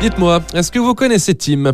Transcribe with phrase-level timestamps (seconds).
[0.00, 1.72] Dites-moi, est-ce que vous connaissez Tim?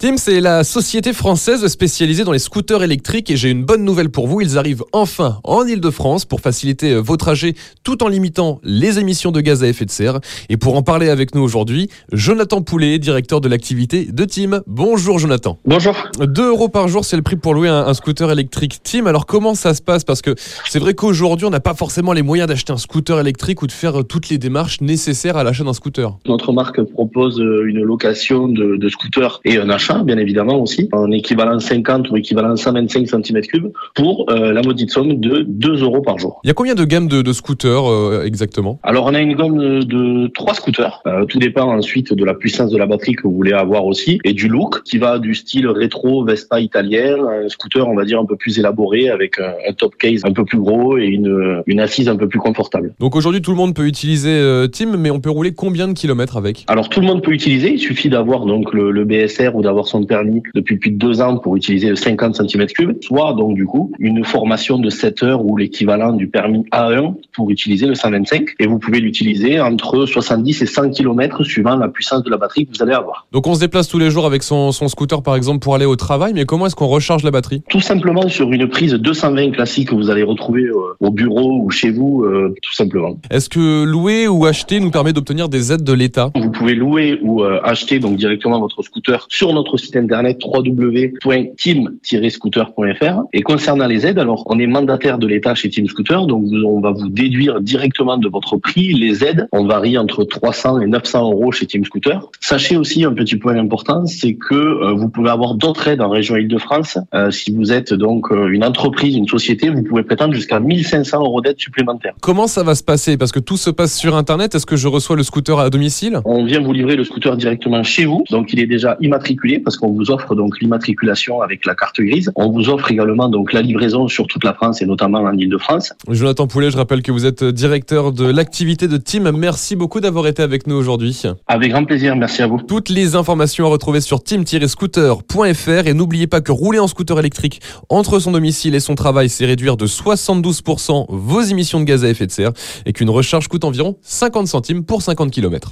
[0.00, 4.08] Tim, c'est la société française spécialisée dans les scooters électriques et j'ai une bonne nouvelle
[4.08, 7.52] pour vous, ils arrivent enfin en Ile-de-France pour faciliter euh, vos trajets
[7.84, 10.20] tout en limitant les émissions de gaz à effet de serre.
[10.48, 14.62] Et pour en parler avec nous aujourd'hui, Jonathan Poulet, directeur de l'activité de Tim.
[14.66, 15.58] Bonjour Jonathan.
[15.66, 15.94] Bonjour.
[16.18, 19.04] 2 euros par jour, c'est le prix pour louer un, un scooter électrique Tim.
[19.04, 20.04] Alors comment ça se passe?
[20.04, 20.34] Parce que
[20.70, 23.72] c'est vrai qu'aujourd'hui, on n'a pas forcément les moyens d'acheter un scooter électrique ou de
[23.72, 26.16] faire euh, toutes les démarches nécessaires à l'achat d'un scooter.
[26.24, 30.88] Notre marque propose euh, une location de, de scooter et un achat, bien évidemment aussi,
[30.92, 36.02] en équivalent 50 ou équivalent 125 cm3 pour euh, la maudite somme de 2 euros
[36.02, 36.40] par jour.
[36.44, 38.78] Il y a combien de gammes de, de scooters euh, exactement?
[38.82, 41.02] Alors on a une gamme de, de trois scooters.
[41.06, 44.18] Euh, tout dépend ensuite de la puissance de la batterie que vous voulez avoir aussi
[44.24, 48.20] et du look qui va du style rétro Vespa italien, un scooter on va dire
[48.20, 51.62] un peu plus élaboré avec un, un top case un peu plus gros et une,
[51.66, 52.94] une assise un peu plus confortable.
[52.98, 55.92] Donc aujourd'hui, tout le monde peut utiliser euh, Tim, mais on peut rouler combien de
[55.92, 56.64] kilomètres avec?
[56.68, 59.79] Alors tout le monde peut utiliser, il suffit d'avoir donc le, le BSR ou d'avoir
[59.86, 63.66] son permis depuis plus de deux ans pour utiliser le 50 cm3, soit donc du
[63.66, 68.54] coup une formation de 7 heures ou l'équivalent du permis A1 pour utiliser le 125
[68.58, 72.66] et vous pouvez l'utiliser entre 70 et 100 km suivant la puissance de la batterie
[72.66, 73.26] que vous allez avoir.
[73.32, 75.86] Donc on se déplace tous les jours avec son, son scooter par exemple pour aller
[75.86, 77.62] au travail, mais comment est-ce qu'on recharge la batterie?
[77.68, 81.70] Tout simplement sur une prise 220 classique que vous allez retrouver euh, au bureau ou
[81.70, 83.16] chez vous, euh, tout simplement.
[83.30, 86.30] Est-ce que louer ou acheter nous permet d'obtenir des aides de l'État?
[86.34, 93.22] Vous pouvez louer ou euh, acheter donc directement votre scooter sur notre site internet www.team-scooter.fr.
[93.32, 96.80] Et concernant les aides, alors on est mandataire de l'État chez Team Scooter, donc on
[96.80, 99.48] va vous déduire directement de votre prix les aides.
[99.52, 102.30] On varie entre 300 et 900 euros chez Team Scooter.
[102.40, 106.08] Sachez aussi un petit point important, c'est que euh, vous pouvez avoir d'autres aides en
[106.08, 106.98] région Île-de-France.
[107.14, 111.20] Euh, si vous êtes donc euh, une entreprise, une société, vous pouvez prétendre jusqu'à 1500
[111.20, 112.14] euros d'aide supplémentaire.
[112.20, 113.16] Comment ça va se passer?
[113.16, 114.54] Parce que tout se passe sur Internet.
[114.54, 116.20] Est-ce que je reçois le scooter à domicile?
[116.24, 119.76] On vient vous livrer le scooter directement chez vous, donc il est déjà immatriculé parce
[119.76, 122.32] qu'on vous offre donc l'immatriculation avec la carte grise.
[122.36, 125.92] On vous offre également donc la livraison sur toute la France et notamment en Île-de-France.
[126.08, 129.30] Jonathan Poulet, je rappelle que vous êtes directeur de l'activité de Tim.
[129.32, 131.22] Merci beaucoup d'avoir été avec nous aujourd'hui.
[131.46, 132.60] Avec grand plaisir, merci à vous.
[132.66, 137.60] Toutes les informations à retrouver sur team-scooter.fr et n'oubliez pas que rouler en scooter électrique
[137.88, 142.08] entre son domicile et son travail, c'est réduire de 72% vos émissions de gaz à
[142.08, 142.52] effet de serre
[142.86, 145.70] et qu'une recharge coûte environ 50 centimes pour 50 km.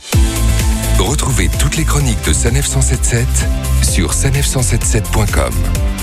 [0.98, 3.26] Retrouvez toutes les chroniques de Sanef 177
[3.98, 5.97] sur sanef177.com.